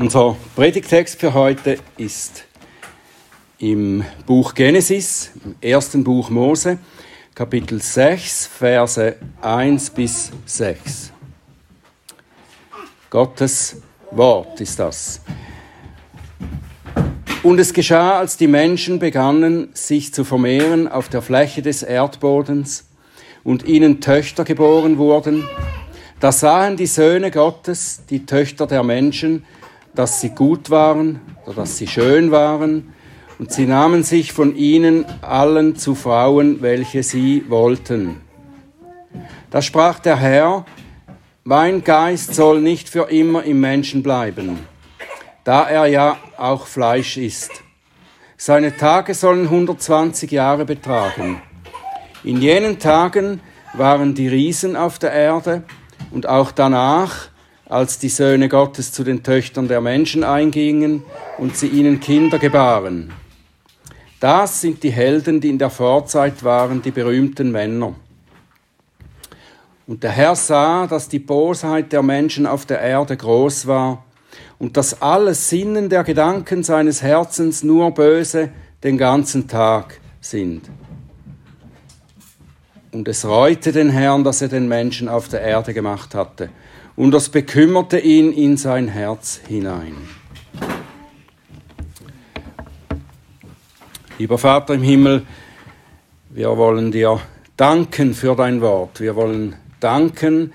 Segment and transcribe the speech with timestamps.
[0.00, 2.46] Unser Predigtext für heute ist
[3.58, 6.78] im Buch Genesis, im ersten Buch Mose,
[7.34, 11.12] Kapitel 6, Verse 1 bis 6.
[13.10, 15.20] Gottes Wort ist das.
[17.42, 22.86] Und es geschah, als die Menschen begannen, sich zu vermehren auf der Fläche des Erdbodens
[23.44, 25.46] und ihnen Töchter geboren wurden,
[26.20, 29.44] da sahen die Söhne Gottes, die Töchter der Menschen,
[29.94, 32.92] dass sie gut waren oder dass sie schön waren,
[33.40, 38.20] und sie nahmen sich von ihnen allen zu Frauen, welche sie wollten.
[39.50, 40.66] Da sprach der Herr,
[41.42, 44.58] mein Geist soll nicht für immer im Menschen bleiben,
[45.42, 47.50] da er ja auch Fleisch ist.
[48.36, 51.40] Seine Tage sollen 120 Jahre betragen.
[52.22, 53.40] In jenen Tagen
[53.72, 55.62] waren die Riesen auf der Erde
[56.10, 57.29] und auch danach
[57.70, 61.04] als die Söhne Gottes zu den Töchtern der Menschen eingingen
[61.38, 63.12] und sie ihnen Kinder gebaren.
[64.18, 67.94] Das sind die Helden, die in der Vorzeit waren, die berühmten Männer.
[69.86, 74.04] Und der Herr sah, dass die Bosheit der Menschen auf der Erde groß war
[74.58, 78.50] und dass alle Sinnen der Gedanken seines Herzens nur böse
[78.82, 80.68] den ganzen Tag sind.
[82.90, 86.50] Und es reute den Herrn, dass er den Menschen auf der Erde gemacht hatte
[87.00, 89.96] und das bekümmerte ihn in sein Herz hinein.
[94.18, 95.26] Lieber Vater im Himmel,
[96.28, 97.18] wir wollen dir
[97.56, 99.00] danken für dein Wort.
[99.00, 100.52] Wir wollen danken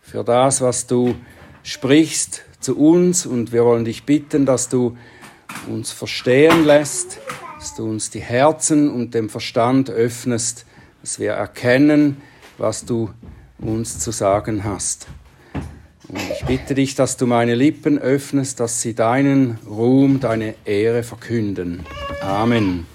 [0.00, 1.16] für das, was du
[1.64, 4.96] sprichst zu uns und wir wollen dich bitten, dass du
[5.68, 7.18] uns verstehen lässt,
[7.58, 10.64] dass du uns die Herzen und den Verstand öffnest,
[11.00, 12.18] dass wir erkennen,
[12.56, 13.10] was du
[13.58, 15.08] uns zu sagen hast.
[16.08, 21.02] Und ich bitte dich, dass du meine Lippen öffnest, dass sie deinen Ruhm, deine Ehre
[21.02, 21.84] verkünden.
[22.22, 22.86] Amen.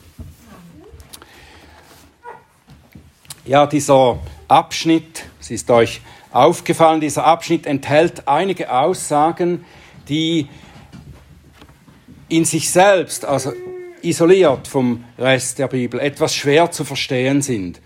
[3.46, 6.02] Ja, dieser Abschnitt, es ist euch
[6.32, 9.64] aufgefallen, dieser Abschnitt enthält einige Aussagen,
[10.10, 10.48] die
[12.30, 13.54] in sich selbst, also
[14.02, 17.80] isoliert vom Rest der Bibel, etwas schwer zu verstehen sind.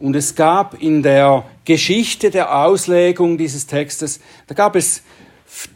[0.00, 5.02] Und es gab in der Geschichte der Auslegung dieses Textes, da gab es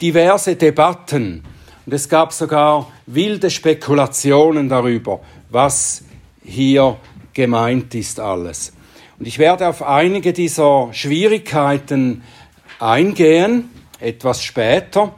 [0.01, 1.43] diverse Debatten
[1.85, 5.19] und es gab sogar wilde Spekulationen darüber,
[5.51, 6.03] was
[6.43, 6.97] hier
[7.33, 8.73] gemeint ist alles.
[9.19, 12.23] Und ich werde auf einige dieser Schwierigkeiten
[12.79, 13.69] eingehen,
[13.99, 15.13] etwas später.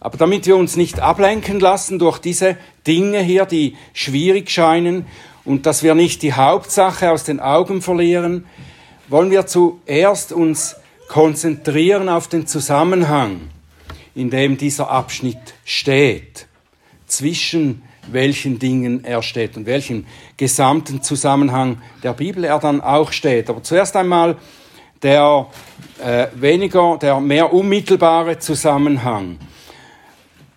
[0.00, 5.06] Aber damit wir uns nicht ablenken lassen durch diese Dinge hier, die schwierig scheinen,
[5.48, 8.44] und dass wir nicht die Hauptsache aus den Augen verlieren,
[9.08, 10.76] wollen wir zuerst uns
[11.08, 13.40] konzentrieren auf den Zusammenhang,
[14.14, 16.46] in dem dieser Abschnitt steht,
[17.06, 17.82] zwischen
[18.12, 23.48] welchen Dingen er steht und welchen gesamten Zusammenhang der Bibel er dann auch steht.
[23.48, 24.36] Aber zuerst einmal
[25.02, 25.46] der
[26.04, 29.38] äh, weniger, der mehr unmittelbare Zusammenhang.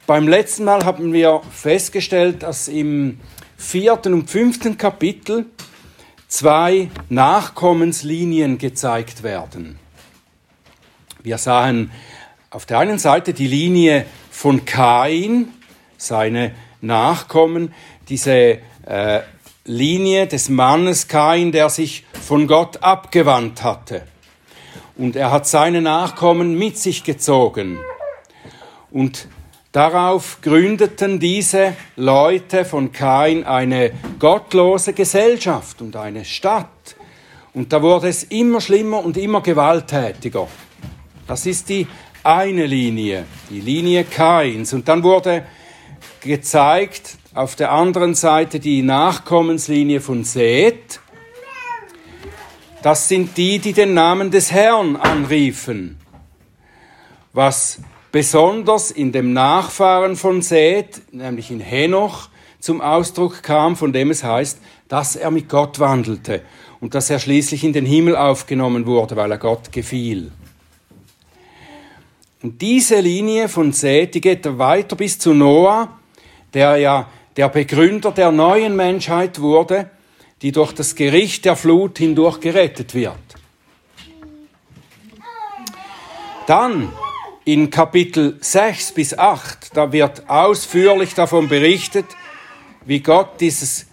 [0.05, 3.21] Beim letzten Mal haben wir festgestellt, dass im
[3.61, 5.45] vierten und fünften Kapitel
[6.27, 9.77] zwei Nachkommenslinien gezeigt werden.
[11.21, 11.91] Wir sahen
[12.49, 15.49] auf der einen Seite die Linie von Kain,
[15.97, 17.73] seine Nachkommen,
[18.09, 18.57] diese
[18.87, 19.21] äh,
[19.65, 24.01] Linie des Mannes Kain, der sich von Gott abgewandt hatte.
[24.97, 27.77] Und er hat seine Nachkommen mit sich gezogen.
[28.89, 29.27] Und
[29.71, 36.95] Darauf gründeten diese Leute von Kain eine gottlose Gesellschaft und eine Stadt.
[37.53, 40.47] Und da wurde es immer schlimmer und immer gewalttätiger.
[41.25, 41.87] Das ist die
[42.23, 44.73] eine Linie, die Linie Kains.
[44.73, 45.45] Und dann wurde
[46.19, 50.99] gezeigt auf der anderen Seite die Nachkommenslinie von Seth.
[52.81, 55.97] Das sind die, die den Namen des Herrn anriefen.
[57.31, 57.79] Was
[58.11, 64.23] besonders in dem Nachfahren von Seth, nämlich in Henoch, zum Ausdruck kam, von dem es
[64.23, 66.41] heißt, dass er mit Gott wandelte
[66.79, 70.31] und dass er schließlich in den Himmel aufgenommen wurde, weil er Gott gefiel.
[72.43, 75.89] Und diese Linie von Seth, die geht weiter bis zu Noah,
[76.53, 77.07] der ja
[77.37, 79.89] der Begründer der neuen Menschheit wurde,
[80.41, 83.15] die durch das Gericht der Flut hindurch gerettet wird.
[86.47, 86.91] Dann
[87.45, 92.05] in Kapitel 6 bis 8, da wird ausführlich davon berichtet,
[92.85, 93.87] wie Gott dieses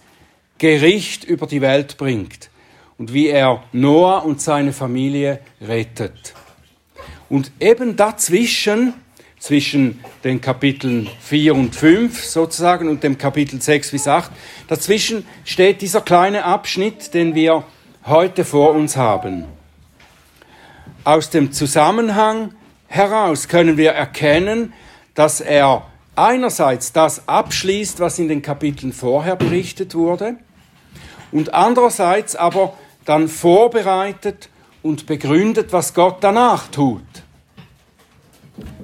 [0.57, 2.49] Gericht über die Welt bringt
[2.97, 6.33] und wie er Noah und seine Familie rettet.
[7.29, 8.93] Und eben dazwischen
[9.39, 14.31] zwischen den Kapiteln 4 und 5 sozusagen und dem Kapitel 6 bis 8.
[14.67, 17.63] Dazwischen steht dieser kleine Abschnitt, den wir
[18.05, 19.45] heute vor uns haben.
[21.05, 22.53] Aus dem Zusammenhang
[22.89, 24.73] heraus können wir erkennen,
[25.13, 30.35] dass er einerseits das abschließt, was in den Kapiteln vorher berichtet wurde,
[31.31, 32.73] und andererseits aber
[33.05, 34.49] dann vorbereitet
[34.83, 37.03] und begründet, was Gott danach tut.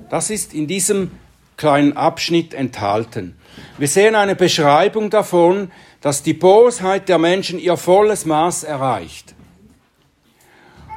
[0.10, 1.12] Das ist in diesem
[1.58, 3.36] kleinen Abschnitt enthalten.
[3.78, 5.72] Wir sehen eine Beschreibung davon,
[6.02, 9.35] dass die Bosheit der Menschen ihr volles Maß erreicht.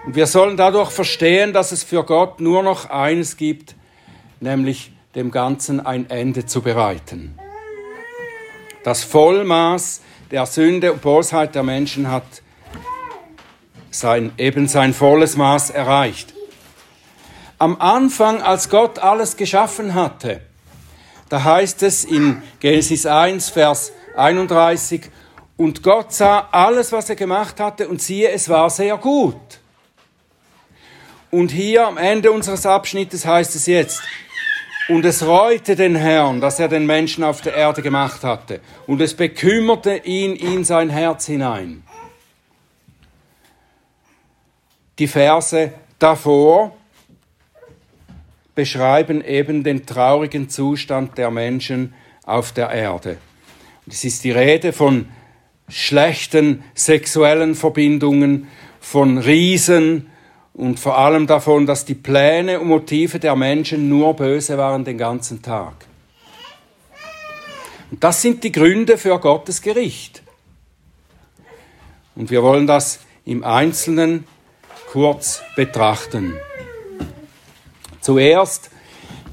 [0.08, 3.74] Und wir sollen dadurch verstehen, dass es für Gott nur noch eines gibt,
[4.40, 7.38] nämlich dem Ganzen ein Ende zu bereiten.
[8.84, 10.00] Das Vollmaß
[10.30, 12.24] der Sünde und Bosheit der Menschen hat
[13.90, 16.32] sein, eben sein volles Maß erreicht.
[17.58, 20.40] Am Anfang, als Gott alles geschaffen hatte,
[21.28, 25.02] da heißt es in Genesis 1, Vers 31,
[25.58, 29.36] und Gott sah alles, was er gemacht hatte, und siehe, es war sehr gut.
[31.30, 34.02] Und hier am Ende unseres Abschnittes heißt es jetzt,
[34.88, 39.02] und es reute den Herrn, dass er den Menschen auf der Erde gemacht hatte, und
[39.02, 41.82] es bekümmerte ihn in sein Herz hinein.
[44.98, 46.74] Die Verse davor
[48.54, 53.18] beschreiben eben den traurigen Zustand der Menschen auf der Erde.
[53.86, 55.08] Es ist die Rede von
[55.68, 58.48] schlechten sexuellen Verbindungen,
[58.80, 60.07] von Riesen
[60.58, 64.98] und vor allem davon, dass die Pläne und Motive der Menschen nur böse waren den
[64.98, 65.86] ganzen Tag.
[67.92, 70.20] Und das sind die Gründe für Gottes Gericht.
[72.16, 74.24] Und wir wollen das im Einzelnen
[74.90, 76.34] kurz betrachten.
[78.00, 78.70] Zuerst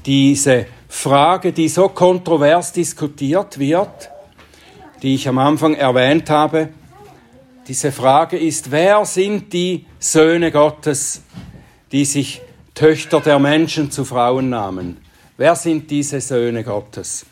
[0.06, 4.10] diese Frage, die so kontrovers diskutiert wird,
[5.02, 6.68] die ich am Anfang erwähnt habe.
[7.68, 11.22] Diese Frage ist, wer sind die Söhne Gottes,
[11.90, 12.40] die sich
[12.76, 14.98] Töchter der Menschen zu Frauen nahmen?
[15.36, 17.26] Wer sind diese Söhne Gottes?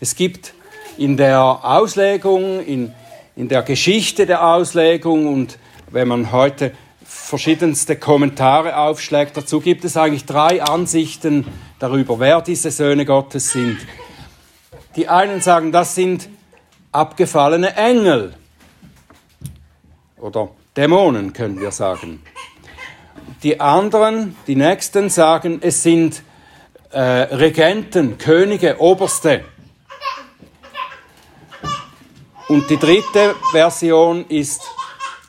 [0.00, 0.54] Es gibt
[0.96, 2.94] in der Auslegung, in,
[3.36, 5.58] in der Geschichte der Auslegung und
[5.90, 6.72] wenn man heute
[7.04, 9.36] verschiedenste Kommentare aufschlägt.
[9.36, 11.46] Dazu gibt es eigentlich drei Ansichten
[11.78, 13.76] darüber, wer diese Söhne Gottes sind.
[14.96, 16.30] Die einen sagen, das sind
[16.90, 18.34] abgefallene Engel
[20.24, 22.22] oder Dämonen, können wir sagen.
[23.42, 26.22] Die anderen, die nächsten, sagen, es sind
[26.92, 29.44] äh, Regenten, Könige, Oberste.
[32.48, 34.62] Und die dritte Version ist,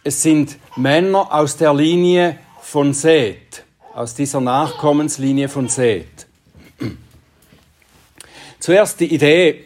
[0.05, 6.25] es sind Männer aus der Linie von Seth, aus dieser Nachkommenslinie von Seth.
[8.59, 9.65] Zuerst die Idee,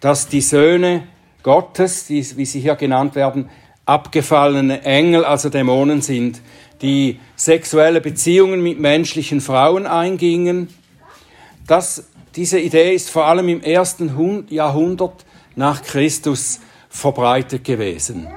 [0.00, 1.08] dass die Söhne
[1.42, 3.48] Gottes, die, wie sie hier genannt werden,
[3.88, 6.42] abgefallene Engel, also Dämonen sind,
[6.82, 10.68] die sexuelle Beziehungen mit menschlichen Frauen eingingen.
[11.66, 12.04] Das,
[12.36, 15.24] diese Idee ist vor allem im ersten Jahrhundert
[15.56, 18.28] nach Christus verbreitet gewesen.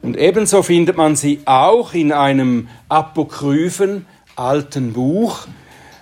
[0.00, 5.46] Und ebenso findet man sie auch in einem apokryphen alten Buch.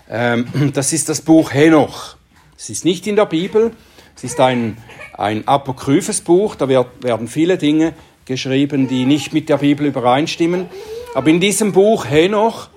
[0.08, 2.16] Ähm, das ist das Buch Henoch.
[2.56, 3.72] Es ist nicht in der Bibel,
[4.14, 4.76] es ist ein,
[5.14, 7.94] ein apokryphes Buch, da werden viele Dinge
[8.30, 10.68] geschrieben, die nicht mit der Bibel übereinstimmen.
[11.16, 12.68] Aber in diesem Buch Henoch,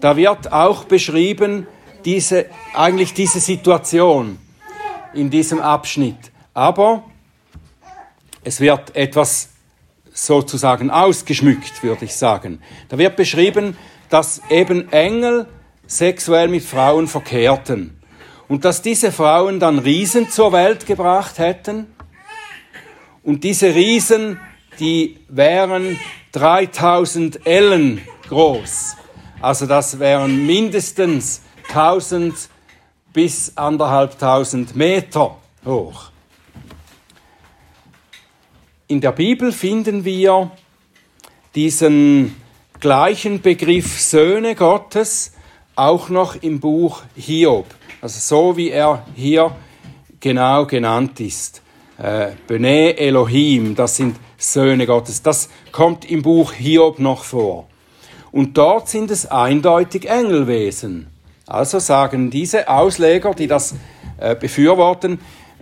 [0.00, 1.66] da wird auch beschrieben,
[2.04, 4.38] diese, eigentlich diese Situation
[5.12, 6.30] in diesem Abschnitt.
[6.54, 7.02] Aber
[8.44, 9.48] es wird etwas
[10.12, 12.60] sozusagen ausgeschmückt, würde ich sagen.
[12.88, 13.76] Da wird beschrieben,
[14.08, 15.48] dass eben Engel
[15.88, 18.00] sexuell mit Frauen verkehrten
[18.46, 21.88] und dass diese Frauen dann Riesen zur Welt gebracht hätten
[23.24, 24.38] und diese Riesen,
[24.78, 25.98] die wären
[26.32, 28.96] 3000 Ellen groß.
[29.40, 32.48] Also das wären mindestens 1000
[33.12, 36.10] bis anderthalbtausend Meter hoch.
[38.88, 40.50] In der Bibel finden wir
[41.54, 42.36] diesen
[42.78, 45.32] gleichen Begriff Söhne Gottes
[45.74, 47.66] auch noch im Buch Hiob.
[48.00, 49.56] Also so wie er hier
[50.20, 51.62] genau genannt ist.
[51.98, 55.22] Äh, Bene Elohim, das sind Söhne Gottes.
[55.22, 57.66] Das kommt im Buch Hiob noch vor.
[58.32, 61.08] Und dort sind es eindeutig Engelwesen.
[61.46, 63.74] Also sagen diese Ausleger, die das
[64.18, 65.20] äh, befürworten,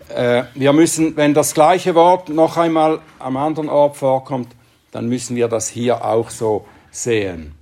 [0.08, 4.48] äh, wir müssen, wenn das gleiche Wort noch einmal am anderen Ort vorkommt,
[4.92, 7.54] dann müssen wir das hier auch so sehen.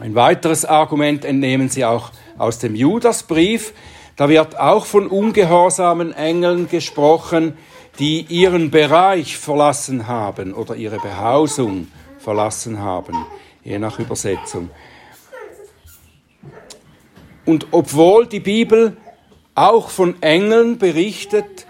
[0.00, 3.72] Ein weiteres Argument entnehmen Sie auch aus dem Judasbrief.
[4.16, 7.56] Da wird auch von ungehorsamen Engeln gesprochen,
[7.98, 13.26] die ihren Bereich verlassen haben oder ihre Behausung verlassen haben,
[13.64, 14.70] je nach Übersetzung.
[17.44, 18.96] Und obwohl die Bibel
[19.54, 21.66] auch von Engeln berichtet,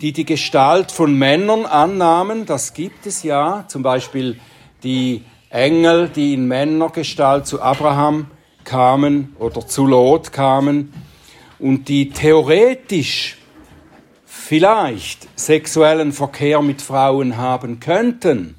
[0.00, 4.40] die die Gestalt von Männern annahmen, das gibt es ja, zum Beispiel
[4.82, 8.30] die Engel, die in Männergestalt zu Abraham
[8.64, 10.94] kamen oder zu Lot kamen.
[11.58, 13.36] Und die theoretisch
[14.50, 18.56] vielleicht sexuellen Verkehr mit Frauen haben könnten.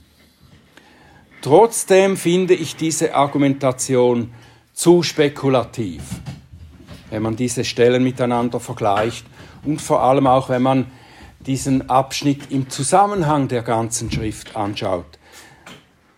[1.41, 4.33] Trotzdem finde ich diese Argumentation
[4.71, 6.01] zu spekulativ,
[7.09, 9.25] wenn man diese Stellen miteinander vergleicht
[9.65, 10.85] und vor allem auch, wenn man
[11.45, 15.19] diesen Abschnitt im Zusammenhang der ganzen Schrift anschaut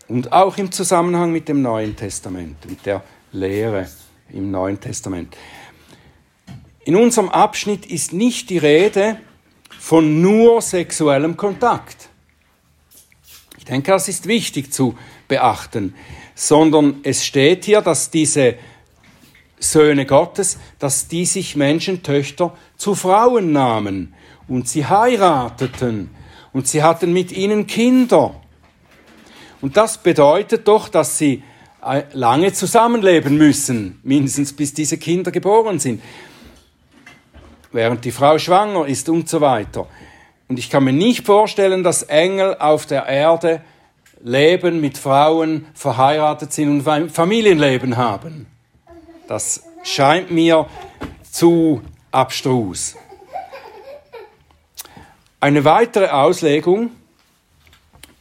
[0.07, 3.89] und auch im Zusammenhang mit dem Neuen Testament, mit der Lehre
[4.31, 5.35] im Neuen Testament.
[6.85, 9.17] In unserem Abschnitt ist nicht die Rede
[9.83, 12.07] von nur sexuellem Kontakt.
[13.57, 14.97] Ich denke, das ist wichtig zu
[15.27, 15.93] beachten,
[16.35, 18.55] sondern es steht hier, dass diese
[19.59, 24.13] Söhne Gottes, dass die sich Menschentöchter zu Frauen nahmen
[24.47, 26.11] und sie heirateten
[26.53, 28.39] und sie hatten mit ihnen Kinder.
[29.59, 31.43] Und das bedeutet doch, dass sie
[31.85, 36.01] äh, lange zusammenleben müssen, mindestens bis diese Kinder geboren sind,
[37.73, 39.87] während die Frau schwanger ist und so weiter.
[40.47, 43.61] Und ich kann mir nicht vorstellen, dass Engel auf der Erde
[44.23, 48.47] leben, mit Frauen verheiratet sind und Familienleben haben.
[49.27, 50.67] Das scheint mir
[51.29, 52.95] zu abstrus.
[55.39, 56.91] Eine weitere Auslegung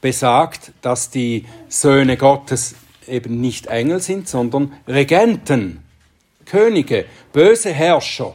[0.00, 2.74] besagt, dass die Söhne Gottes
[3.06, 5.84] eben nicht Engel sind, sondern Regenten,
[6.44, 8.34] Könige, böse Herrscher.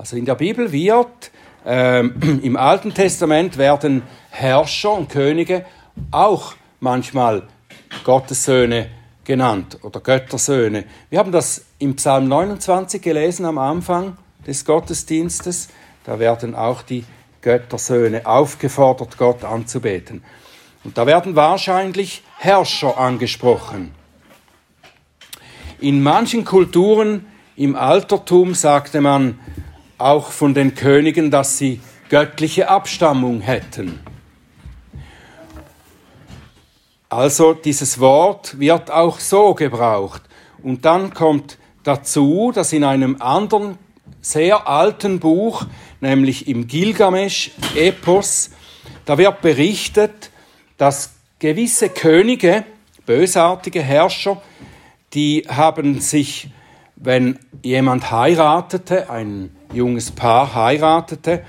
[0.00, 1.30] Also in der Bibel wird,
[1.66, 2.00] äh,
[2.42, 5.66] im Alten Testament werden Herrscher und Könige
[6.10, 7.42] auch manchmal
[8.02, 8.88] Gottessöhne
[9.24, 10.86] genannt oder Göttersöhne.
[11.10, 14.16] Wir haben das im Psalm 29 gelesen am Anfang
[14.46, 15.68] des Gottesdienstes.
[16.04, 17.04] Da werden auch die
[17.42, 20.24] Göttersöhne aufgefordert, Gott anzubeten.
[20.82, 23.90] Und da werden wahrscheinlich Herrscher angesprochen.
[25.78, 29.38] In manchen Kulturen im Altertum sagte man
[30.00, 34.00] auch von den Königen, dass sie göttliche Abstammung hätten.
[37.08, 40.22] Also dieses Wort wird auch so gebraucht.
[40.62, 43.78] Und dann kommt dazu, dass in einem anderen
[44.20, 45.66] sehr alten Buch,
[46.00, 48.50] nämlich im Gilgamesch-Epos,
[49.06, 50.30] da wird berichtet,
[50.76, 52.64] dass gewisse Könige,
[53.06, 54.40] bösartige Herrscher,
[55.14, 56.50] die haben sich,
[56.96, 61.44] wenn jemand heiratete, ein junges Paar heiratete,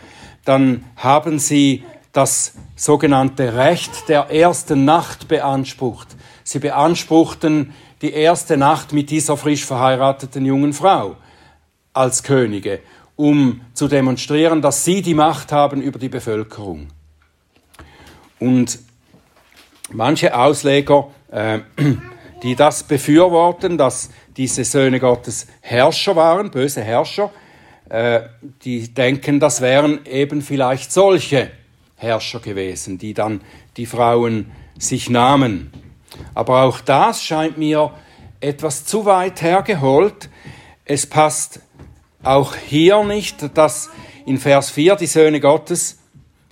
[0.46, 6.10] dann haben sie das sogenannte Recht der ersten Nacht beansprucht.
[6.44, 11.16] Sie beanspruchten die erste Nacht mit dieser frisch verheirateten jungen Frau
[11.94, 12.80] als Könige,
[13.16, 16.88] um zu demonstrieren, dass sie die Macht haben über die Bevölkerung.
[18.40, 18.80] Und
[19.92, 21.60] manche Ausleger, äh,
[22.44, 27.30] die das befürworten, dass diese Söhne Gottes Herrscher waren, böse Herrscher,
[27.92, 28.30] äh,
[28.64, 31.52] die denken, das wären eben vielleicht solche
[31.98, 33.42] Herrscher gewesen, die dann
[33.76, 35.74] die Frauen sich nahmen.
[36.34, 37.92] Aber auch das scheint mir
[38.40, 40.30] etwas zu weit hergeholt.
[40.86, 41.60] Es passt
[42.24, 43.90] auch hier nicht, dass
[44.26, 46.00] in Vers 4 die Söhne Gottes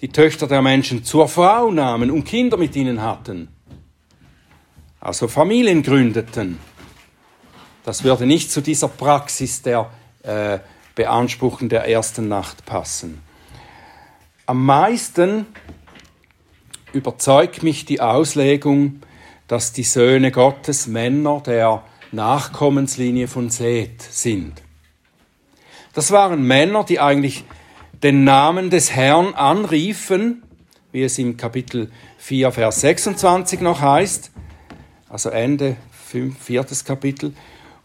[0.02, 3.48] die Töchter der Menschen zur Frau nahmen und Kinder mit ihnen hatten.
[5.00, 6.60] Also Familien gründeten.
[7.86, 9.90] Das würde nicht zu dieser Praxis der
[10.24, 10.60] äh,
[10.96, 13.22] Beanspruchen der ersten Nacht passen.
[14.46, 15.46] Am meisten
[16.94, 19.02] überzeugt mich die Auslegung,
[19.48, 24.62] dass die Söhne Gottes Männer der Nachkommenslinie von Seth sind.
[25.94, 27.44] Das waren Männer, die eigentlich
[28.04, 30.44] den Namen des Herrn anriefen,
[30.92, 34.32] wie es im Kapitel 4, Vers 26 noch heißt,
[35.10, 35.76] also Ende
[36.08, 37.34] 5, viertes Kapitel,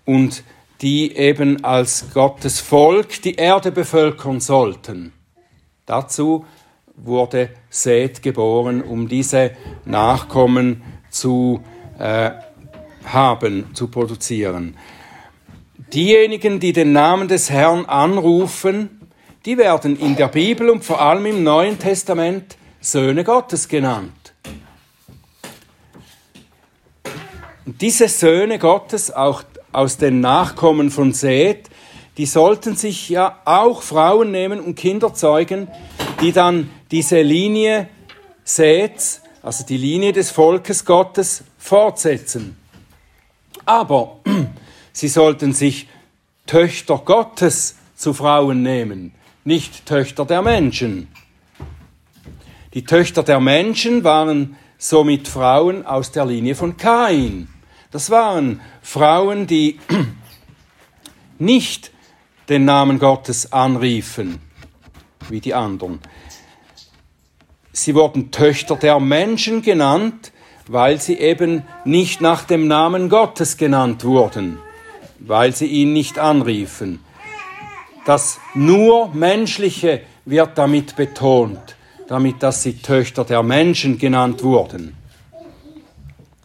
[0.04, 0.44] und
[0.84, 5.14] die eben als Gottes Volk die Erde bevölkern sollten.
[5.86, 6.44] Dazu
[6.94, 9.52] wurde Seth geboren, um diese
[9.86, 11.62] Nachkommen zu
[11.98, 12.32] äh,
[13.02, 14.76] haben, zu produzieren.
[15.94, 19.08] Diejenigen, die den Namen des Herrn anrufen,
[19.46, 24.34] die werden in der Bibel und vor allem im Neuen Testament Söhne Gottes genannt.
[27.64, 29.44] Und diese Söhne Gottes, auch
[29.74, 31.68] aus den Nachkommen von Seth,
[32.16, 35.68] die sollten sich ja auch Frauen nehmen und Kinder zeugen,
[36.20, 37.88] die dann diese Linie
[38.44, 42.56] Seth, also die Linie des Volkes Gottes, fortsetzen.
[43.64, 44.20] Aber
[44.92, 45.88] sie sollten sich
[46.46, 49.12] Töchter Gottes zu Frauen nehmen,
[49.44, 51.08] nicht Töchter der Menschen.
[52.74, 57.48] Die Töchter der Menschen waren somit Frauen aus der Linie von Kain.
[57.94, 59.78] Das waren Frauen, die
[61.38, 61.92] nicht
[62.48, 64.40] den Namen Gottes anriefen,
[65.28, 66.00] wie die anderen.
[67.70, 70.32] Sie wurden Töchter der Menschen genannt,
[70.66, 74.58] weil sie eben nicht nach dem Namen Gottes genannt wurden,
[75.20, 76.98] weil sie ihn nicht anriefen.
[78.06, 81.76] Das nur Menschliche wird damit betont,
[82.08, 84.96] damit dass sie Töchter der Menschen genannt wurden.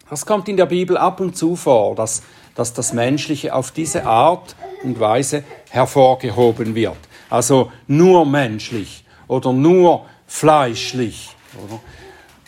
[0.10, 2.24] Das kommt in der Bibel ab und zu vor, dass,
[2.56, 6.98] dass das Menschliche auf diese Art und Weise hervorgehoben wird.
[7.30, 11.30] Also nur menschlich oder nur fleischlich.
[11.64, 11.80] Oder?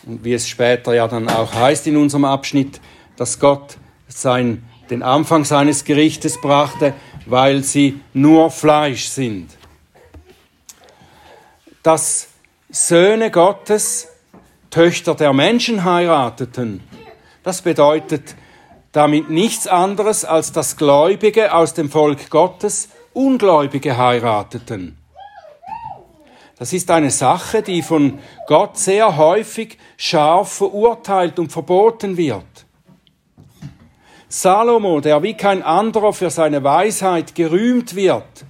[0.06, 2.80] Und wie es später ja dann auch heißt in unserem Abschnitt,
[3.16, 3.76] dass Gott
[4.08, 6.94] sein, den Anfang seines Gerichtes brachte,
[7.26, 9.50] weil sie nur Fleisch sind.
[11.84, 12.28] Dass
[12.70, 14.08] Söhne Gottes
[14.70, 16.80] Töchter der Menschen heirateten,
[17.42, 18.34] das bedeutet
[18.92, 24.98] damit nichts anderes, als dass Gläubige aus dem Volk Gottes Ungläubige heirateten.
[26.58, 32.44] Das ist eine Sache, die von Gott sehr häufig scharf verurteilt und verboten wird.
[34.28, 38.44] Salomo, der wie kein anderer für seine Weisheit gerühmt wird,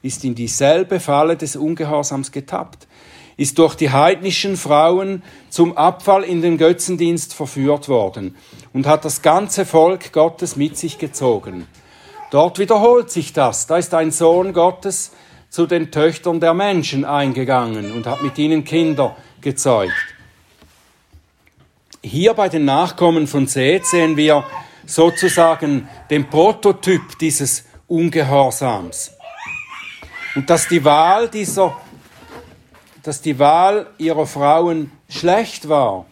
[0.00, 2.86] ist in dieselbe Falle des Ungehorsams getappt,
[3.36, 8.36] ist durch die heidnischen Frauen zum Abfall in den Götzendienst verführt worden
[8.72, 11.66] und hat das ganze Volk Gottes mit sich gezogen.
[12.30, 13.66] Dort wiederholt sich das.
[13.66, 15.12] Da ist ein Sohn Gottes
[15.50, 19.92] zu den Töchtern der Menschen eingegangen und hat mit ihnen Kinder gezeugt.
[22.02, 24.44] Hier bei den Nachkommen von Seth sehen wir
[24.86, 29.12] sozusagen den Prototyp dieses Ungehorsams.
[30.34, 31.76] Und dass die Wahl dieser,
[33.02, 36.06] dass die Wahl ihrer Frauen schlecht war,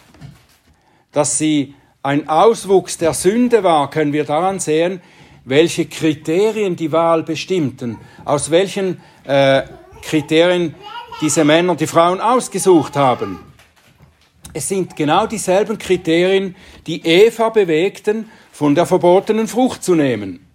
[1.12, 5.00] dass sie ein Auswuchs der Sünde war, können wir daran sehen,
[5.44, 9.62] welche Kriterien die Wahl bestimmten, aus welchen äh,
[10.03, 10.74] Kriterien
[11.20, 13.40] diese Männer die Frauen ausgesucht haben.
[14.53, 20.46] Es sind genau dieselben Kriterien, die Eva bewegten, von der verbotenen Frucht zu nehmen.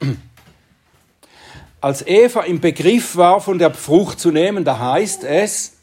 [1.80, 5.75] Als Eva im Begriff war, von der Frucht zu nehmen, da heißt es,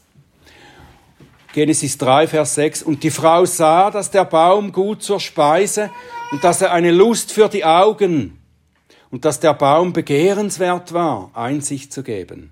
[1.53, 5.91] Genesis 3, Vers 6, und die Frau sah, dass der Baum gut zur Speise
[6.31, 8.39] und dass er eine Lust für die Augen
[9.11, 12.51] und dass der Baum begehrenswert war, Einsicht zu geben.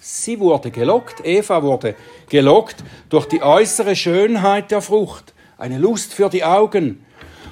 [0.00, 1.94] Sie wurde gelockt, Eva wurde
[2.28, 7.06] gelockt durch die äußere Schönheit der Frucht, eine Lust für die Augen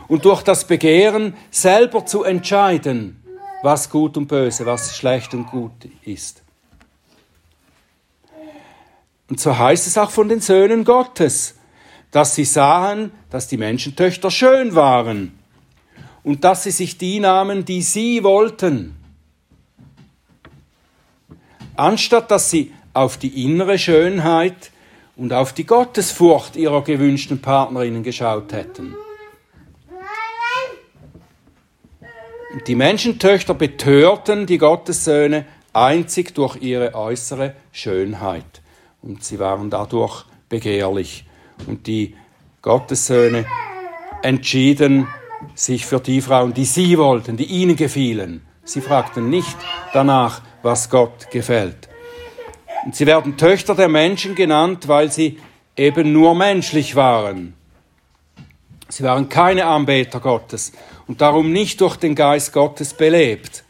[0.08, 3.22] und durch das Begehren selber zu entscheiden,
[3.62, 6.42] was gut und böse, was schlecht und gut ist.
[9.28, 11.54] Und so heißt es auch von den Söhnen Gottes,
[12.10, 15.38] dass sie sahen, dass die Menschentöchter schön waren
[16.22, 18.96] und dass sie sich die nahmen, die sie wollten.
[21.76, 24.70] Anstatt dass sie auf die innere Schönheit
[25.16, 28.94] und auf die Gottesfurcht ihrer gewünschten Partnerinnen geschaut hätten.
[32.66, 38.62] Die Menschentöchter betörten die Gottessöhne einzig durch ihre äußere Schönheit.
[39.02, 41.24] Und sie waren dadurch begehrlich.
[41.66, 42.14] Und die
[42.62, 43.46] Gottessöhne
[44.22, 45.06] entschieden
[45.54, 48.42] sich für die Frauen, die sie wollten, die ihnen gefielen.
[48.64, 49.56] Sie fragten nicht
[49.92, 51.88] danach, was Gott gefällt.
[52.84, 55.38] Und sie werden Töchter der Menschen genannt, weil sie
[55.76, 57.54] eben nur menschlich waren.
[58.88, 60.72] Sie waren keine Anbeter Gottes
[61.06, 63.64] und darum nicht durch den Geist Gottes belebt.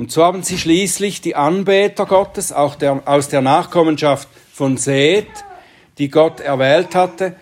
[0.00, 5.28] Und so haben sie schließlich die Anbeter Gottes, auch der, aus der Nachkommenschaft von Seth,
[5.98, 7.36] die Gott erwählt hatte,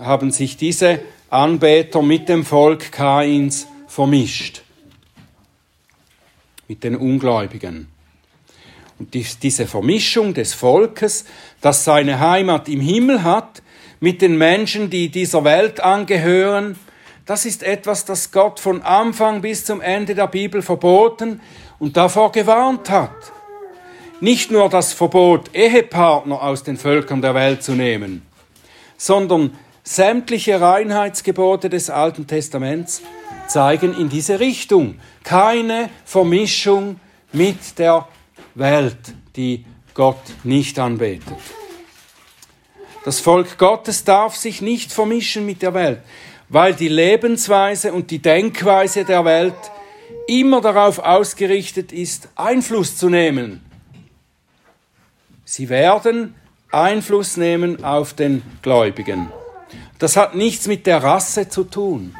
[0.00, 0.98] haben sich diese
[1.30, 4.62] Anbeter mit dem Volk Kains vermischt,
[6.66, 7.86] mit den Ungläubigen.
[8.98, 11.26] Und diese Vermischung des Volkes,
[11.60, 13.62] das seine Heimat im Himmel hat,
[14.00, 16.76] mit den Menschen, die dieser Welt angehören,
[17.24, 21.40] das ist etwas, das Gott von Anfang bis zum Ende der Bibel verboten
[21.78, 23.32] und davor gewarnt hat.
[24.20, 28.22] Nicht nur das Verbot, Ehepartner aus den Völkern der Welt zu nehmen,
[28.96, 33.02] sondern sämtliche Reinheitsgebote des Alten Testaments
[33.46, 34.96] zeigen in diese Richtung.
[35.22, 36.98] Keine Vermischung
[37.32, 38.08] mit der
[38.54, 38.98] Welt,
[39.36, 39.64] die
[39.94, 41.36] Gott nicht anbetet.
[43.04, 46.00] Das Volk Gottes darf sich nicht vermischen mit der Welt,
[46.48, 49.54] weil die Lebensweise und die Denkweise der Welt
[50.28, 53.62] immer darauf ausgerichtet ist, Einfluss zu nehmen.
[55.44, 56.34] Sie werden
[56.70, 59.32] Einfluss nehmen auf den Gläubigen.
[59.98, 62.14] Das hat nichts mit der Rasse zu tun.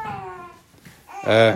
[1.24, 1.54] Äh,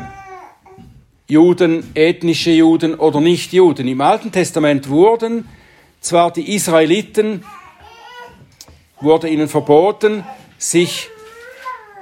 [1.27, 3.89] Juden, ethnische Juden oder Nicht-Juden.
[3.89, 5.49] Im Alten Testament wurden
[6.01, 7.43] zwar die Israeliten
[9.01, 10.25] wurde ihnen verboten,
[10.59, 11.09] sich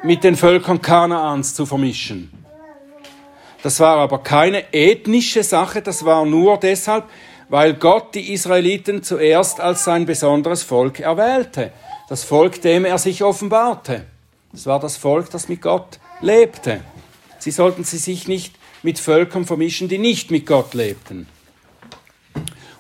[0.03, 2.40] mit den Völkern Kanaans zu vermischen.
[3.63, 7.05] Das war aber keine ethnische Sache, das war nur deshalb,
[7.49, 11.73] weil Gott die Israeliten zuerst als sein besonderes Volk erwählte.
[12.09, 14.07] Das Volk, dem er sich offenbarte.
[14.53, 16.81] Das war das Volk, das mit Gott lebte.
[17.39, 21.27] Sie sollten sie sich nicht mit Völkern vermischen, die nicht mit Gott lebten.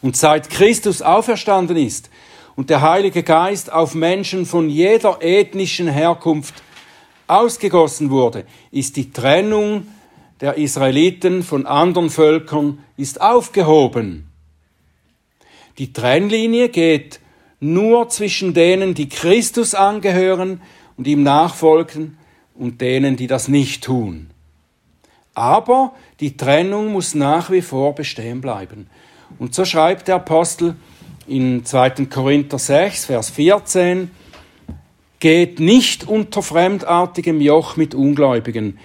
[0.02, 2.10] Und seit Christus auferstanden ist,
[2.56, 6.54] und der Heilige Geist auf Menschen von jeder ethnischen Herkunft
[7.26, 9.86] ausgegossen wurde, ist die Trennung
[10.40, 14.30] der Israeliten von anderen Völkern ist aufgehoben.
[15.78, 17.20] Die Trennlinie geht
[17.60, 20.62] nur zwischen denen, die Christus angehören
[20.96, 22.16] und ihm nachfolgen,
[22.60, 24.28] und denen, die das nicht tun.
[25.34, 28.88] Aber die Trennung muss nach wie vor bestehen bleiben.
[29.38, 30.76] Und so schreibt der Apostel
[31.26, 32.06] in 2.
[32.10, 34.10] Korinther 6, Vers 14,
[35.20, 38.78] geht nicht unter fremdartigem Joch mit Ungläubigen,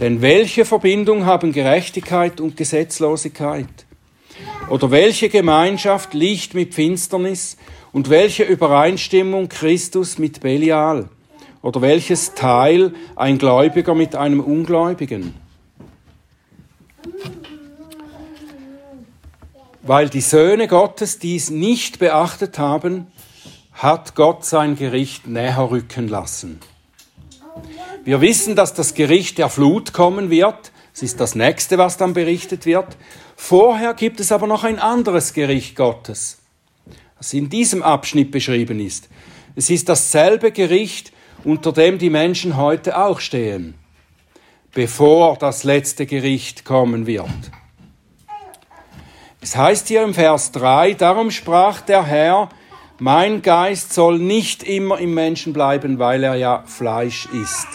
[0.00, 3.68] denn welche Verbindung haben Gerechtigkeit und Gesetzlosigkeit?
[4.68, 7.56] Oder welche Gemeinschaft Licht mit Finsternis
[7.92, 11.08] und welche Übereinstimmung Christus mit Belial?
[11.60, 15.34] Oder welches Teil ein Gläubiger mit einem Ungläubigen?
[19.82, 23.08] Weil die Söhne Gottes dies nicht beachtet haben,
[23.72, 26.60] hat Gott sein Gericht näher rücken lassen.
[28.04, 30.72] Wir wissen, dass das Gericht der Flut kommen wird.
[30.92, 32.96] Es ist das nächste, was dann berichtet wird.
[33.36, 36.38] Vorher gibt es aber noch ein anderes Gericht Gottes,
[37.16, 39.08] das in diesem Abschnitt beschrieben ist.
[39.54, 41.12] Es ist dasselbe Gericht,
[41.44, 43.74] unter dem die Menschen heute auch stehen,
[44.72, 47.28] bevor das letzte Gericht kommen wird.
[49.40, 52.48] Es heißt hier im Vers 3, darum sprach der Herr,
[52.98, 57.66] mein Geist soll nicht immer im Menschen bleiben, weil er ja Fleisch ist.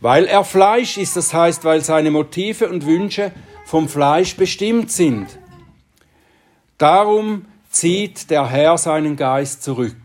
[0.00, 3.32] Weil er Fleisch ist, das heißt, weil seine Motive und Wünsche
[3.66, 5.38] vom Fleisch bestimmt sind.
[6.78, 9.96] Darum zieht der Herr seinen Geist zurück.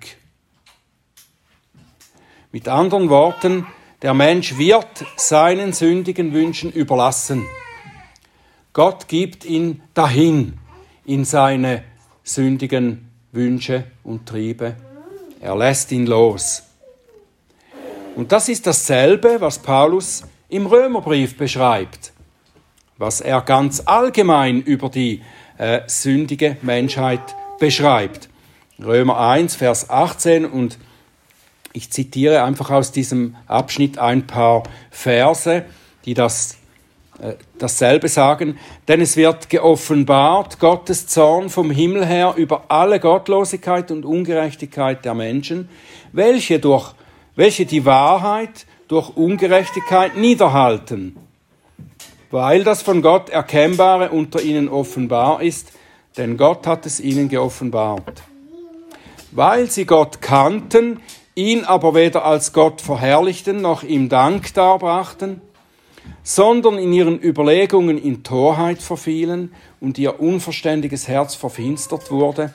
[2.52, 3.68] Mit anderen Worten,
[4.02, 7.46] der Mensch wird seinen sündigen Wünschen überlassen.
[8.74, 10.58] Gott gibt ihn dahin
[11.06, 11.84] in seine
[12.24, 14.76] sündigen Wünsche und Triebe.
[15.40, 16.64] Er lässt ihn los.
[18.16, 22.14] Und das ist dasselbe, was Paulus im Römerbrief beschreibt,
[22.98, 25.22] was er ganz allgemein über die
[25.58, 28.30] äh, sündige Menschheit beschreibt.
[28.80, 30.78] Römer 1, Vers 18 und
[31.74, 35.66] ich zitiere einfach aus diesem Abschnitt ein paar Verse,
[36.06, 36.58] die das
[37.20, 43.90] äh, dasselbe sagen, denn es wird geoffenbart Gottes Zorn vom Himmel her über alle Gottlosigkeit
[43.90, 45.68] und Ungerechtigkeit der Menschen,
[46.12, 46.94] welche durch
[47.36, 51.18] welche die Wahrheit durch Ungerechtigkeit niederhalten,
[52.32, 55.72] weil das von Gott Erkennbare unter ihnen offenbar ist,
[56.18, 58.24] denn Gott hat es ihnen geoffenbart.
[59.32, 61.00] Weil sie Gott kannten,
[61.34, 65.42] ihn aber weder als Gott verherrlichten noch ihm Dank darbrachten,
[66.22, 72.54] sondern in ihren Überlegungen in Torheit verfielen und ihr unverständiges Herz verfinstert wurde.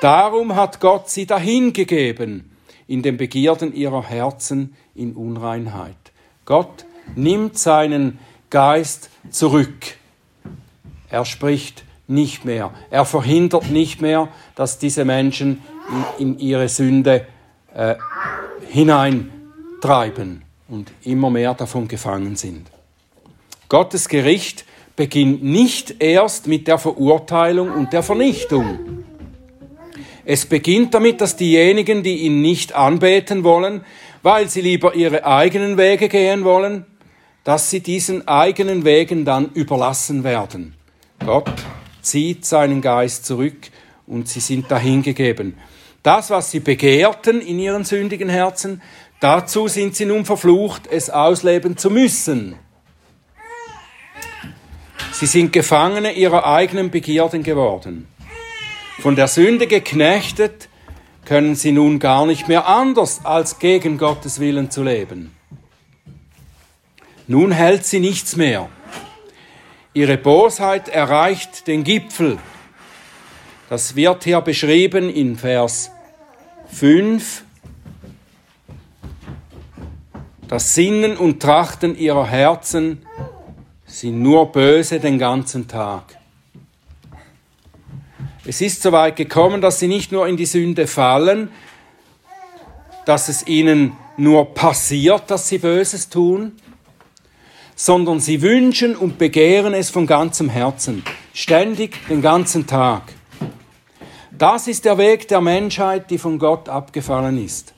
[0.00, 2.53] Darum hat Gott sie dahingegeben
[2.86, 5.96] in den Begierden ihrer Herzen in Unreinheit.
[6.44, 6.84] Gott
[7.16, 8.18] nimmt seinen
[8.50, 9.96] Geist zurück.
[11.08, 12.72] Er spricht nicht mehr.
[12.90, 15.62] Er verhindert nicht mehr, dass diese Menschen
[16.18, 17.26] in, in ihre Sünde
[17.74, 17.94] äh,
[18.68, 22.68] hineintreiben und immer mehr davon gefangen sind.
[23.68, 24.64] Gottes Gericht
[24.96, 29.04] beginnt nicht erst mit der Verurteilung und der Vernichtung.
[30.24, 33.84] Es beginnt damit, dass diejenigen, die ihn nicht anbeten wollen,
[34.22, 36.86] weil sie lieber ihre eigenen Wege gehen wollen,
[37.44, 40.74] dass sie diesen eigenen Wegen dann überlassen werden.
[41.24, 41.52] Gott
[42.00, 43.68] zieht seinen Geist zurück
[44.06, 45.58] und sie sind dahingegeben.
[46.02, 48.80] Das, was sie begehrten in ihren sündigen Herzen,
[49.24, 52.56] Dazu sind sie nun verflucht, es ausleben zu müssen.
[55.12, 58.06] Sie sind Gefangene ihrer eigenen Begierden geworden.
[59.00, 60.68] Von der Sünde geknechtet
[61.24, 65.34] können sie nun gar nicht mehr anders, als gegen Gottes Willen zu leben.
[67.26, 68.68] Nun hält sie nichts mehr.
[69.94, 72.38] Ihre Bosheit erreicht den Gipfel.
[73.70, 75.90] Das wird hier beschrieben in Vers
[76.70, 77.44] 5.
[80.48, 83.06] Das Sinnen und Trachten ihrer Herzen
[83.86, 86.16] sind nur böse den ganzen Tag.
[88.46, 91.48] Es ist so weit gekommen, dass sie nicht nur in die Sünde fallen,
[93.06, 96.52] dass es ihnen nur passiert, dass sie Böses tun,
[97.74, 101.02] sondern sie wünschen und begehren es von ganzem Herzen,
[101.32, 103.02] ständig den ganzen Tag.
[104.30, 107.72] Das ist der Weg der Menschheit, die von Gott abgefallen ist.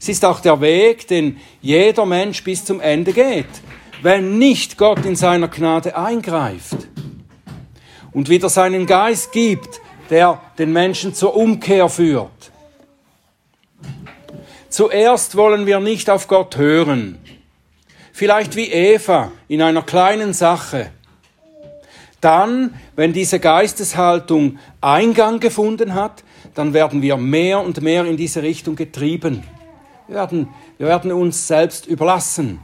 [0.00, 3.46] Es ist auch der Weg, den jeder Mensch bis zum Ende geht,
[4.02, 6.76] wenn nicht Gott in seiner Gnade eingreift
[8.14, 12.30] und wieder seinen Geist gibt, der den Menschen zur Umkehr führt.
[14.70, 17.18] Zuerst wollen wir nicht auf Gott hören.
[18.12, 20.90] Vielleicht wie Eva in einer kleinen Sache.
[22.20, 26.24] Dann, wenn diese Geisteshaltung Eingang gefunden hat,
[26.54, 29.42] dann werden wir mehr und mehr in diese Richtung getrieben.
[30.06, 30.48] Wir werden,
[30.78, 32.60] wir werden uns selbst überlassen.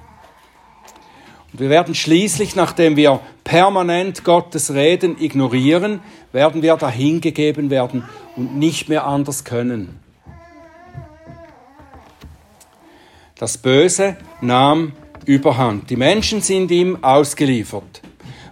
[1.53, 6.01] Und wir werden schließlich, nachdem wir permanent Gottes Reden ignorieren,
[6.33, 8.05] werden wir dahingegeben werden
[8.37, 9.99] und nicht mehr anders können.
[13.37, 14.93] Das Böse nahm
[15.25, 15.91] überhand.
[15.91, 18.03] Die Menschen sind ihm ausgeliefert.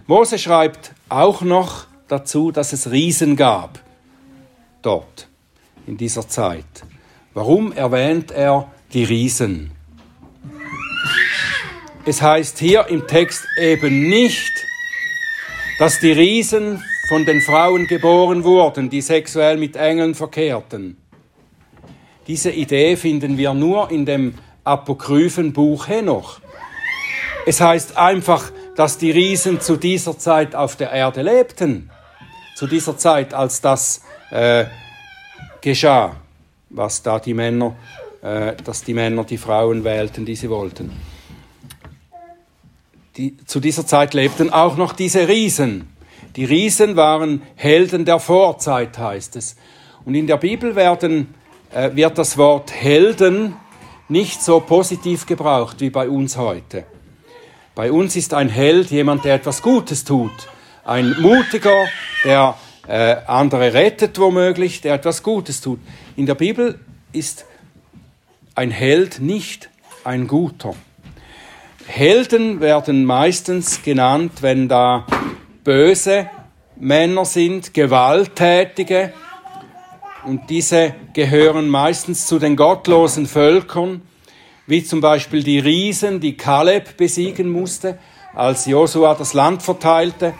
[0.07, 3.79] Mose schreibt auch noch dazu, dass es Riesen gab
[4.81, 5.27] dort
[5.85, 6.65] in dieser Zeit.
[7.33, 9.71] Warum erwähnt er die Riesen?
[12.05, 14.65] Es heißt hier im Text eben nicht,
[15.79, 20.97] dass die Riesen von den Frauen geboren wurden, die sexuell mit Engeln verkehrten.
[22.27, 26.39] Diese Idee finden wir nur in dem apokryphen Buch Henoch.
[27.45, 31.89] Es heißt einfach, dass die Riesen zu dieser Zeit auf der Erde lebten.
[32.55, 34.65] Zu dieser Zeit, als das äh,
[35.59, 36.15] geschah,
[36.69, 37.75] was da die Männer,
[38.21, 41.08] äh, dass die Männer die Frauen wählten, die sie wollten
[43.17, 45.89] die, zu dieser Zeit lebten auch noch diese Riesen.
[46.35, 49.55] Die Riesen waren Helden der Vorzeit, heißt es.
[50.05, 51.33] Und in der Bibel werden,
[51.73, 53.55] äh, wird das Wort Helden
[54.07, 56.85] nicht so positiv gebraucht wie bei uns heute.
[57.75, 60.31] Bei uns ist ein Held jemand, der etwas Gutes tut.
[60.83, 61.85] Ein Mutiger,
[62.23, 62.55] der
[62.87, 65.79] äh, andere rettet womöglich, der etwas Gutes tut.
[66.15, 66.79] In der Bibel
[67.13, 67.45] ist
[68.55, 69.69] ein Held nicht
[70.03, 70.75] ein Guter.
[71.87, 75.05] Helden werden meistens genannt, wenn da
[75.63, 76.29] böse
[76.77, 79.13] Männer sind, gewalttätige,
[80.23, 84.01] und diese gehören meistens zu den gottlosen Völkern,
[84.67, 87.97] wie zum Beispiel die Riesen, die Kaleb besiegen musste.
[88.35, 90.33] Als Josua das Land verteilte,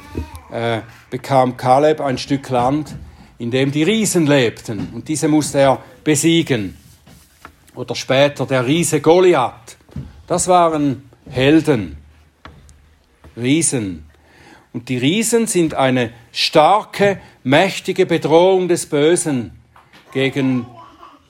[0.52, 2.95] äh, bekam Kaleb ein Stück Land,
[3.39, 4.89] in dem die Riesen lebten.
[4.93, 6.78] Und diese musste er besiegen.
[7.73, 9.78] Oder später der Riese Goliath.
[10.28, 11.98] Das waren Helden,
[13.38, 14.06] Riesen.
[14.74, 19.52] Und die Riesen sind eine starke, mächtige Bedrohung des Bösen
[20.12, 20.65] gegen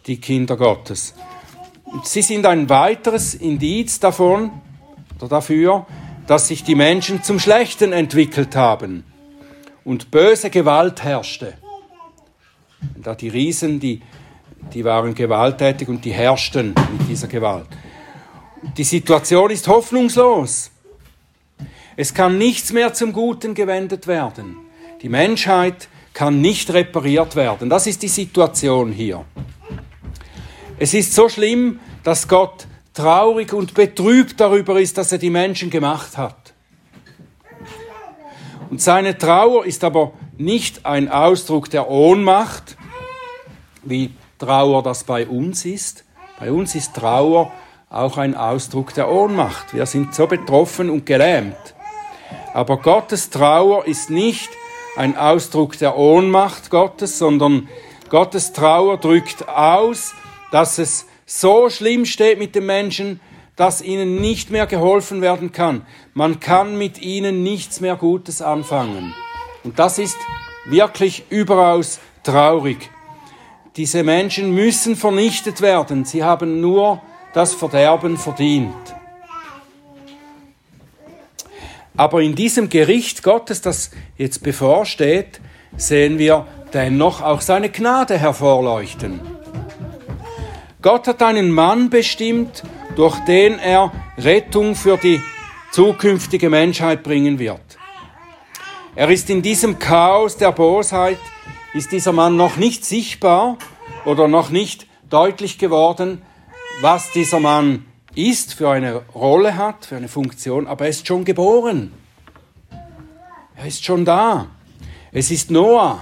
[0.08, 1.14] die Kinder Gottes.
[1.84, 4.52] Und sie sind ein weiteres Indiz davon
[5.18, 5.86] oder dafür,
[6.28, 9.04] dass sich die Menschen zum Schlechten entwickelt haben
[9.84, 11.56] und böse Gewalt herrschte.
[12.96, 14.02] Da die Riesen, die,
[14.74, 17.68] die waren gewalttätig und die herrschten mit dieser Gewalt.
[18.78, 20.72] Die Situation ist hoffnungslos.
[21.96, 24.58] Es kann nichts mehr zum Guten gewendet werden.
[25.02, 27.70] Die Menschheit kann nicht repariert werden.
[27.70, 29.24] Das ist die Situation hier.
[30.78, 35.70] Es ist so schlimm, dass Gott traurig und betrübt darüber ist, dass er die Menschen
[35.70, 36.54] gemacht hat.
[38.70, 42.78] Und seine Trauer ist aber nicht ein Ausdruck der Ohnmacht,
[43.84, 46.06] wie Trauer das bei uns ist.
[46.40, 47.52] Bei uns ist Trauer
[47.90, 49.74] auch ein Ausdruck der Ohnmacht.
[49.74, 51.58] Wir sind so betroffen und gelähmt.
[52.54, 54.50] Aber Gottes Trauer ist nicht
[54.96, 57.68] ein Ausdruck der Ohnmacht Gottes, sondern
[58.10, 60.14] Gottes Trauer drückt aus,
[60.52, 63.20] dass es so schlimm steht mit den Menschen,
[63.56, 65.86] dass ihnen nicht mehr geholfen werden kann.
[66.14, 69.14] Man kann mit ihnen nichts mehr Gutes anfangen.
[69.64, 70.18] Und das ist
[70.66, 72.90] wirklich überaus traurig.
[73.76, 76.06] Diese Menschen müssen vernichtet werden.
[76.06, 77.02] Sie haben nur
[77.34, 78.74] das Verderben verdient.
[81.96, 85.42] Aber in diesem Gericht Gottes, das jetzt bevorsteht,
[85.76, 89.20] sehen wir dennoch auch seine Gnade hervorleuchten.
[90.82, 92.64] Gott hat einen Mann bestimmt,
[92.96, 95.22] durch den er Rettung für die
[95.72, 97.78] zukünftige Menschheit bringen wird.
[98.96, 101.20] Er ist in diesem Chaos der Bosheit,
[101.74, 103.58] ist dieser Mann noch nicht sichtbar
[104.06, 106.22] oder noch nicht deutlich geworden,
[106.82, 111.26] was dieser Mann ist, für eine Rolle hat, für eine Funktion, aber er ist schon
[111.26, 111.92] geboren.
[113.56, 114.48] Er ist schon da.
[115.12, 116.00] Es ist Noah.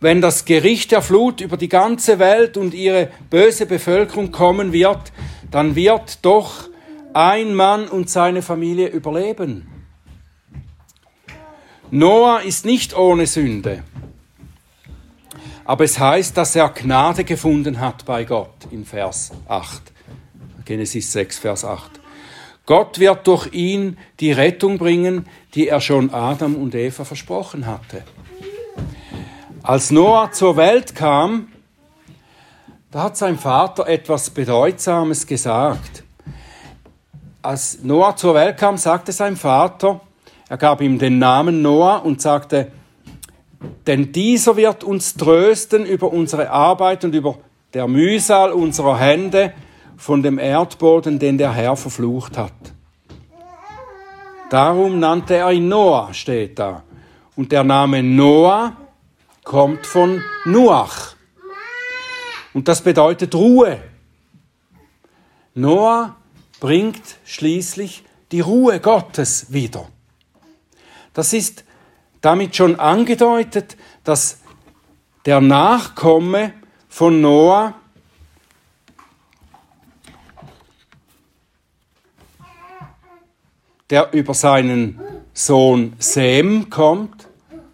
[0.00, 5.12] Wenn das Gericht der Flut über die ganze Welt und ihre böse Bevölkerung kommen wird,
[5.50, 6.68] dann wird doch
[7.14, 9.68] ein Mann und seine Familie überleben.
[11.90, 13.84] Noah ist nicht ohne Sünde.
[15.66, 19.82] Aber es heißt, dass er Gnade gefunden hat bei Gott in Vers 8.
[20.64, 22.00] Genesis 6, Vers 8.
[22.66, 28.04] Gott wird durch ihn die Rettung bringen, die er schon Adam und Eva versprochen hatte.
[29.62, 31.48] Als Noah zur Welt kam,
[32.92, 36.04] da hat sein Vater etwas Bedeutsames gesagt.
[37.42, 40.00] Als Noah zur Welt kam, sagte sein Vater,
[40.48, 42.70] er gab ihm den Namen Noah und sagte,
[43.86, 47.38] denn dieser wird uns trösten über unsere Arbeit und über
[47.74, 49.52] der Mühsal unserer Hände
[49.96, 52.52] von dem Erdboden, den der Herr verflucht hat.
[54.50, 56.82] Darum nannte er ihn Noah, steht da.
[57.34, 58.76] Und der Name Noah
[59.44, 61.14] kommt von Nuach.
[62.54, 63.78] Und das bedeutet Ruhe.
[65.54, 66.16] Noah
[66.60, 69.88] bringt schließlich die Ruhe Gottes wieder.
[71.12, 71.65] Das ist
[72.20, 74.40] damit schon angedeutet, dass
[75.24, 76.52] der Nachkomme
[76.88, 77.74] von Noah
[83.90, 85.00] der über seinen
[85.32, 87.28] Sohn Sem kommt.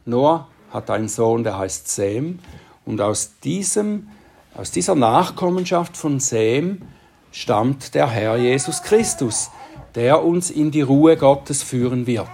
[0.04, 2.38] Noah hat einen Sohn, der heißt Sem.
[2.84, 4.08] Und aus, diesem,
[4.54, 6.82] aus dieser Nachkommenschaft von Sem
[7.30, 9.50] stammt der Herr Jesus Christus,
[9.94, 12.28] der uns in die Ruhe Gottes führen wird.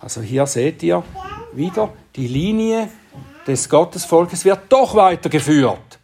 [0.00, 1.02] Also hier seht ihr
[1.52, 2.88] wieder, die Linie
[3.46, 5.98] des Gottesvolkes wird doch weitergeführt.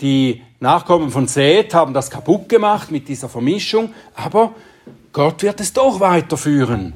[0.00, 4.52] Die Nachkommen von Seth haben das kaputt gemacht mit dieser Vermischung, aber
[5.12, 6.94] Gott wird es doch weiterführen.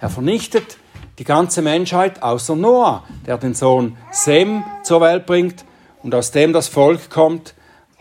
[0.00, 0.78] Er vernichtet
[1.18, 5.64] die ganze Menschheit außer Noah, der den Sohn Sem zur Welt bringt
[6.02, 7.54] und aus dem das Volk kommt,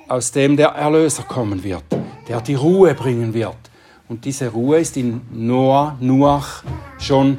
[0.07, 1.83] aus dem der Erlöser kommen wird,
[2.27, 3.55] der die Ruhe bringen wird.
[4.07, 6.63] Und diese Ruhe ist in Noah, Nuach
[6.99, 7.37] schon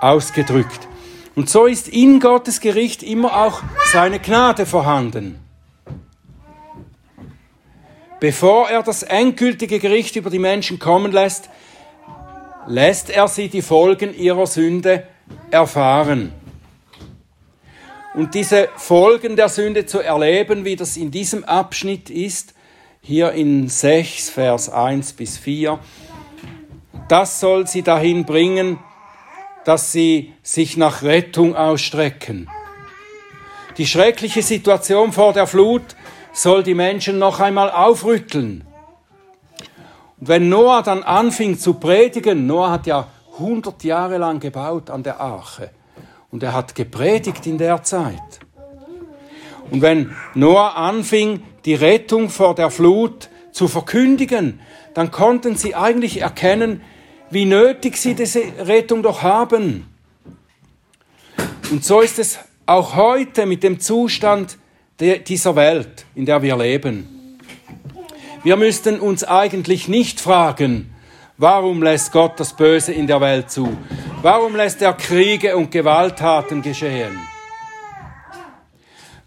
[0.00, 0.88] ausgedrückt.
[1.34, 5.38] Und so ist in Gottes Gericht immer auch seine Gnade vorhanden.
[8.20, 11.50] Bevor er das endgültige Gericht über die Menschen kommen lässt,
[12.66, 15.06] lässt er sie die Folgen ihrer Sünde
[15.50, 16.32] erfahren.
[18.14, 22.54] Und diese Folgen der Sünde zu erleben, wie das in diesem Abschnitt ist,
[23.06, 25.78] hier in 6, Vers 1 bis 4.
[27.06, 28.78] Das soll sie dahin bringen,
[29.66, 32.48] dass sie sich nach Rettung ausstrecken.
[33.76, 35.82] Die schreckliche Situation vor der Flut
[36.32, 38.64] soll die Menschen noch einmal aufrütteln.
[40.18, 45.02] Und wenn Noah dann anfing zu predigen, Noah hat ja 100 Jahre lang gebaut an
[45.02, 45.70] der Arche
[46.30, 48.40] und er hat gepredigt in der Zeit.
[49.70, 54.60] Und wenn Noah anfing, die Rettung vor der Flut zu verkündigen,
[54.94, 56.82] dann konnten sie eigentlich erkennen,
[57.30, 59.86] wie nötig sie diese Rettung doch haben.
[61.70, 64.58] Und so ist es auch heute mit dem Zustand
[65.00, 67.40] dieser Welt, in der wir leben.
[68.44, 70.94] Wir müssten uns eigentlich nicht fragen,
[71.38, 73.76] warum lässt Gott das Böse in der Welt zu?
[74.22, 77.18] Warum lässt er Kriege und Gewalttaten geschehen?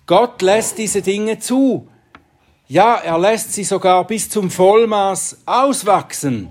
[0.06, 1.90] Gott lässt diese Dinge zu.
[2.70, 6.50] Ja, er lässt sie sogar bis zum Vollmaß auswachsen,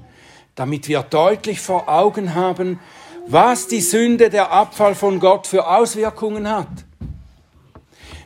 [0.55, 2.81] damit wir deutlich vor Augen haben,
[3.27, 6.69] was die Sünde, der Abfall von Gott für Auswirkungen hat.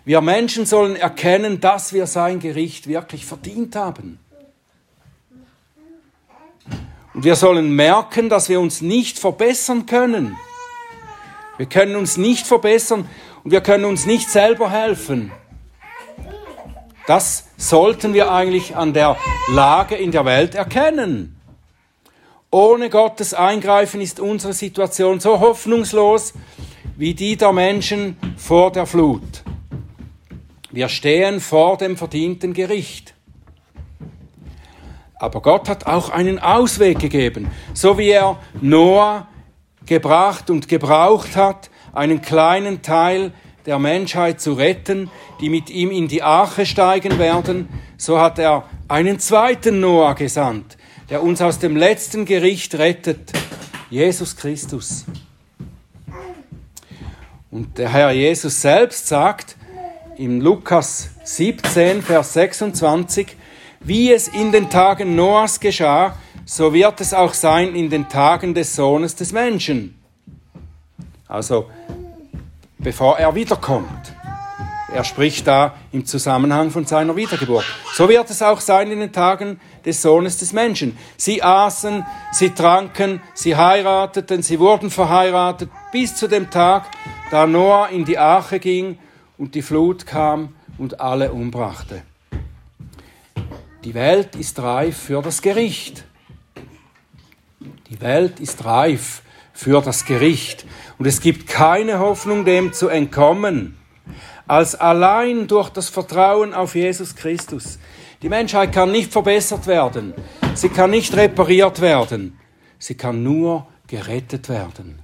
[0.04, 4.20] Wir Menschen sollen erkennen, dass wir sein Gericht wirklich verdient haben.
[7.12, 10.36] Und wir sollen merken, dass wir uns nicht verbessern können.
[11.56, 13.08] Wir können uns nicht verbessern
[13.42, 15.32] und wir können uns nicht selber helfen.
[17.10, 19.16] Das sollten wir eigentlich an der
[19.48, 21.40] Lage in der Welt erkennen.
[22.52, 26.34] Ohne Gottes Eingreifen ist unsere Situation so hoffnungslos
[26.96, 29.42] wie die der Menschen vor der Flut.
[30.70, 33.14] Wir stehen vor dem verdienten Gericht.
[35.16, 39.26] Aber Gott hat auch einen Ausweg gegeben, so wie er Noah
[39.84, 43.32] gebracht und gebraucht hat, einen kleinen Teil
[43.66, 48.64] der Menschheit zu retten, die mit ihm in die Arche steigen werden, so hat er
[48.88, 50.76] einen zweiten Noah gesandt,
[51.08, 53.32] der uns aus dem letzten Gericht rettet,
[53.90, 55.04] Jesus Christus.
[57.50, 59.56] Und der Herr Jesus selbst sagt
[60.16, 63.36] im Lukas 17, Vers 26,
[63.80, 68.54] wie es in den Tagen Noahs geschah, so wird es auch sein in den Tagen
[68.54, 69.96] des Sohnes des Menschen.
[71.26, 71.70] Also,
[72.82, 74.14] bevor er wiederkommt.
[74.92, 77.64] Er spricht da im Zusammenhang von seiner Wiedergeburt.
[77.94, 80.98] So wird es auch sein in den Tagen des Sohnes des Menschen.
[81.16, 86.86] Sie aßen, sie tranken, sie heirateten, sie wurden verheiratet, bis zu dem Tag,
[87.30, 88.98] da Noah in die Arche ging
[89.38, 92.02] und die Flut kam und alle umbrachte.
[93.84, 96.04] Die Welt ist reif für das Gericht.
[97.88, 99.22] Die Welt ist reif
[99.60, 100.64] für das Gericht.
[100.98, 103.76] Und es gibt keine Hoffnung, dem zu entkommen,
[104.46, 107.78] als allein durch das Vertrauen auf Jesus Christus.
[108.22, 110.14] Die Menschheit kann nicht verbessert werden.
[110.54, 112.38] Sie kann nicht repariert werden.
[112.78, 114.98] Sie kann nur gerettet werden.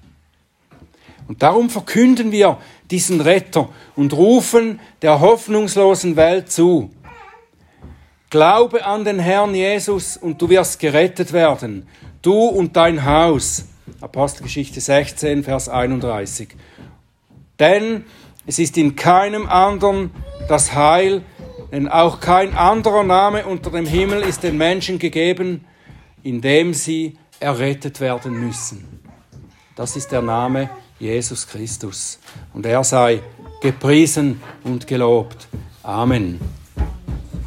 [1.28, 2.56] Und darum verkünden wir
[2.90, 6.90] diesen Retter und rufen der hoffnungslosen Welt zu.
[8.30, 11.86] Glaube an den Herrn Jesus und du wirst gerettet werden,
[12.22, 13.66] du und dein Haus.
[14.00, 16.48] Apostelgeschichte 16, Vers 31.
[17.58, 18.04] Denn
[18.46, 20.10] es ist in keinem anderen
[20.48, 21.22] das Heil,
[21.72, 25.64] denn auch kein anderer Name unter dem Himmel ist den Menschen gegeben,
[26.22, 29.00] in dem sie errettet werden müssen.
[29.74, 32.18] Das ist der Name Jesus Christus.
[32.54, 33.20] Und er sei
[33.60, 35.48] gepriesen und gelobt.
[35.82, 36.40] Amen.